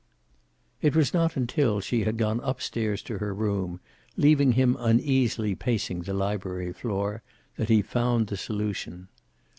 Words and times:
It 0.81 0.95
was 0.95 1.13
not 1.13 1.37
until 1.37 1.79
she 1.79 2.05
had 2.05 2.17
gone 2.17 2.41
up 2.41 2.59
stairs 2.59 3.03
to 3.03 3.19
her 3.19 3.35
room, 3.35 3.79
leaving 4.17 4.53
him 4.53 4.75
uneasily 4.79 5.53
pacing 5.53 6.01
the 6.01 6.13
library 6.15 6.73
floor, 6.73 7.21
that 7.57 7.69
he 7.69 7.83
found 7.83 8.25
the 8.25 8.35
solution. 8.37 9.09